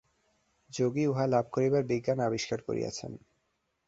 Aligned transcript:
যোগী 0.69 1.03
উহা 1.07 1.25
লাভ 1.27 1.45
করিবার 1.51 1.83
বিজ্ঞান 1.83 2.19
আবিষ্কার 2.19 2.59
করিয়াছেন। 2.61 3.11